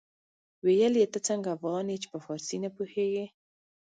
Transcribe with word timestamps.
ويل 0.65 0.93
يې 1.01 1.07
ته 1.13 1.19
څنګه 1.27 1.49
افغان 1.57 1.85
يې 1.91 1.97
چې 2.01 2.07
په 2.13 2.19
فارسي 2.25 2.57
نه 2.65 2.69
پوهېږې. 2.75 3.25